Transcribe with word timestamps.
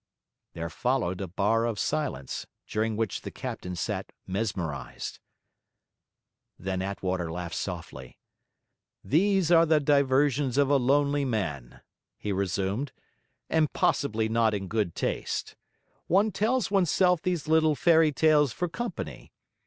There 0.53 0.71
followed 0.71 1.21
a 1.21 1.27
bar 1.27 1.65
of 1.65 1.77
silence, 1.77 2.47
during 2.65 2.97
which 2.97 3.21
the 3.21 3.29
captain 3.29 3.75
sat 3.75 4.11
mesmerised. 4.25 5.19
Then 6.57 6.81
Attwater 6.81 7.31
laughed 7.31 7.53
softly. 7.53 8.17
'These 9.03 9.51
are 9.51 9.63
the 9.67 9.79
diversions 9.79 10.57
of 10.57 10.71
a 10.71 10.77
lonely, 10.77 11.23
man,' 11.23 11.81
he 12.17 12.31
resumed, 12.31 12.91
'and 13.47 13.71
possibly 13.73 14.27
not 14.27 14.55
in 14.55 14.67
good 14.67 14.95
taste. 14.95 15.55
One 16.07 16.31
tells 16.31 16.71
oneself 16.71 17.21
these 17.21 17.47
little 17.47 17.75
fairy 17.75 18.11
tales 18.11 18.51
for 18.51 18.67
company. 18.67 19.31